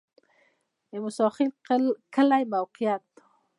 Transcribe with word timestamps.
د 0.89 0.93
موسی 1.03 1.25
خیل 1.67 1.83
کلی 2.15 2.43
موقعیت 2.53 3.05